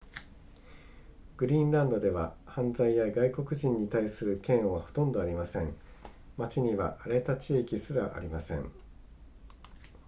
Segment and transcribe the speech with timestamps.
[1.37, 5.77] グリーンランドでは犯罪や外国人に対する嫌悪はほとんどありません
[6.37, 8.71] 町には荒れた地域すらありません